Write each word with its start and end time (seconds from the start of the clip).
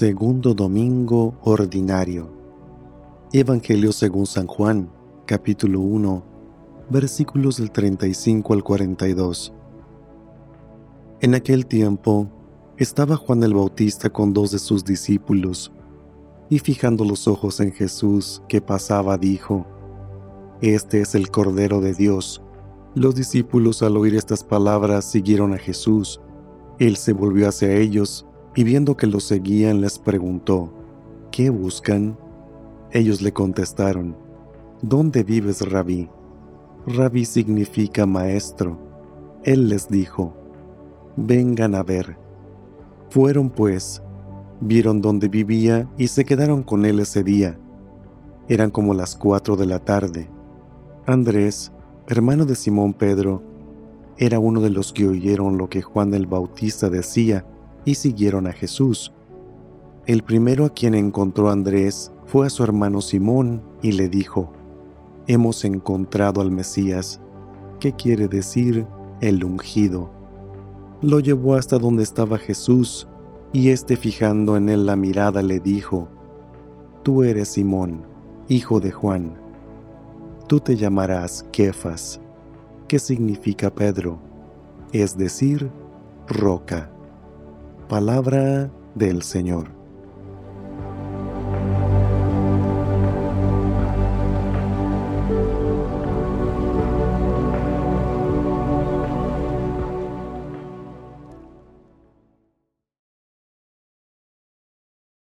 Segundo 0.00 0.54
Domingo 0.54 1.34
Ordinario. 1.42 2.30
Evangelio 3.34 3.92
según 3.92 4.24
San 4.24 4.46
Juan, 4.46 4.90
capítulo 5.26 5.80
1, 5.80 6.24
versículos 6.88 7.58
del 7.58 7.70
35 7.70 8.54
al 8.54 8.64
42. 8.64 9.52
En 11.20 11.34
aquel 11.34 11.66
tiempo 11.66 12.30
estaba 12.78 13.18
Juan 13.18 13.42
el 13.42 13.52
Bautista 13.52 14.08
con 14.08 14.32
dos 14.32 14.52
de 14.52 14.58
sus 14.58 14.86
discípulos, 14.86 15.70
y 16.48 16.60
fijando 16.60 17.04
los 17.04 17.28
ojos 17.28 17.60
en 17.60 17.70
Jesús 17.70 18.42
que 18.48 18.62
pasaba, 18.62 19.18
dijo, 19.18 19.66
Este 20.62 21.02
es 21.02 21.14
el 21.14 21.30
Cordero 21.30 21.82
de 21.82 21.92
Dios. 21.92 22.42
Los 22.94 23.16
discípulos 23.16 23.82
al 23.82 23.98
oír 23.98 24.14
estas 24.14 24.44
palabras 24.44 25.04
siguieron 25.04 25.52
a 25.52 25.58
Jesús. 25.58 26.22
Él 26.78 26.96
se 26.96 27.12
volvió 27.12 27.50
hacia 27.50 27.70
ellos 27.76 28.26
y 28.54 28.64
viendo 28.64 28.96
que 28.96 29.06
los 29.06 29.24
seguían 29.24 29.80
les 29.80 29.98
preguntó, 29.98 30.72
¿qué 31.30 31.50
buscan? 31.50 32.18
Ellos 32.90 33.22
le 33.22 33.32
contestaron, 33.32 34.16
¿dónde 34.82 35.22
vives, 35.22 35.68
rabí? 35.70 36.08
Rabí 36.86 37.24
significa 37.24 38.06
maestro. 38.06 38.78
Él 39.44 39.68
les 39.68 39.88
dijo, 39.88 40.34
vengan 41.16 41.74
a 41.74 41.82
ver. 41.82 42.16
Fueron 43.10 43.50
pues, 43.50 44.02
vieron 44.60 45.00
dónde 45.00 45.28
vivía 45.28 45.88
y 45.96 46.08
se 46.08 46.24
quedaron 46.24 46.62
con 46.62 46.84
él 46.84 47.00
ese 47.00 47.22
día. 47.22 47.58
Eran 48.48 48.70
como 48.70 48.94
las 48.94 49.14
cuatro 49.14 49.56
de 49.56 49.66
la 49.66 49.78
tarde. 49.78 50.28
Andrés, 51.06 51.72
hermano 52.08 52.44
de 52.44 52.56
Simón 52.56 52.94
Pedro, 52.94 53.42
era 54.16 54.38
uno 54.38 54.60
de 54.60 54.70
los 54.70 54.92
que 54.92 55.06
oyeron 55.06 55.56
lo 55.56 55.68
que 55.68 55.82
Juan 55.82 56.12
el 56.14 56.26
Bautista 56.26 56.90
decía 56.90 57.46
y 57.84 57.94
siguieron 57.94 58.46
a 58.46 58.52
Jesús. 58.52 59.12
El 60.06 60.22
primero 60.22 60.64
a 60.64 60.70
quien 60.70 60.94
encontró 60.94 61.50
Andrés 61.50 62.12
fue 62.26 62.46
a 62.46 62.50
su 62.50 62.64
hermano 62.64 63.00
Simón 63.00 63.62
y 63.82 63.92
le 63.92 64.08
dijo, 64.08 64.52
Hemos 65.26 65.64
encontrado 65.64 66.40
al 66.40 66.50
Mesías, 66.50 67.20
¿qué 67.78 67.92
quiere 67.92 68.26
decir 68.26 68.86
el 69.20 69.44
ungido. 69.44 70.10
Lo 71.02 71.20
llevó 71.20 71.54
hasta 71.54 71.78
donde 71.78 72.02
estaba 72.02 72.38
Jesús, 72.38 73.06
y 73.52 73.70
éste 73.70 73.96
fijando 73.96 74.56
en 74.56 74.68
él 74.68 74.86
la 74.86 74.96
mirada 74.96 75.42
le 75.42 75.60
dijo, 75.60 76.08
Tú 77.02 77.22
eres 77.22 77.48
Simón, 77.48 78.04
hijo 78.48 78.80
de 78.80 78.90
Juan. 78.90 79.34
Tú 80.46 80.60
te 80.60 80.76
llamarás 80.76 81.46
Kefas, 81.52 82.20
que 82.88 82.98
significa 82.98 83.70
Pedro, 83.74 84.18
es 84.92 85.16
decir, 85.16 85.70
roca. 86.28 86.90
Palabra 87.90 88.70
del 88.94 89.24
Señor. 89.24 89.79